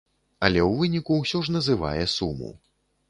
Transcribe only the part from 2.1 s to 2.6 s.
суму.